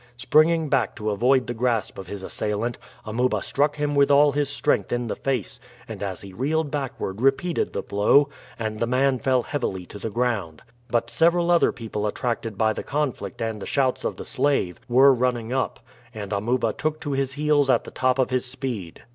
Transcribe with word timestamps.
Springing 0.17 0.67
back 0.67 0.95
to 0.95 1.11
avoid 1.11 1.45
the 1.45 1.53
grasp 1.53 1.99
of 1.99 2.07
his 2.07 2.23
assailant, 2.23 2.79
Amuba 3.05 3.43
struck 3.43 3.75
him 3.75 3.93
with 3.93 4.09
all 4.09 4.31
his 4.31 4.49
strength 4.49 4.91
in 4.91 5.05
the 5.05 5.15
face, 5.15 5.59
and 5.87 6.01
as 6.01 6.21
he 6.21 6.33
reeled 6.33 6.71
backward 6.71 7.21
repeated 7.21 7.71
the 7.71 7.83
blow, 7.83 8.27
and 8.57 8.79
the 8.79 8.87
man 8.87 9.19
fell 9.19 9.43
heavily 9.43 9.85
to 9.85 9.99
the 9.99 10.09
ground. 10.09 10.63
But 10.89 11.11
several 11.11 11.51
other 11.51 11.71
people 11.71 12.07
attracted 12.07 12.57
by 12.57 12.73
the 12.73 12.81
conflict 12.81 13.43
and 13.43 13.61
the 13.61 13.67
shouts 13.67 14.03
of 14.03 14.15
the 14.15 14.25
slave, 14.25 14.79
were 14.89 15.13
running 15.13 15.53
up, 15.53 15.79
and 16.15 16.33
Amuba 16.33 16.73
took 16.73 16.99
to 17.01 17.11
his 17.11 17.33
heels 17.33 17.69
at 17.69 17.83
the 17.83 17.91
top 17.91 18.17
of 18.17 18.31
his 18.31 18.45
speed. 18.47 19.03